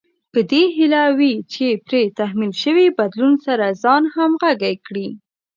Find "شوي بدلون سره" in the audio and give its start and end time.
2.63-3.65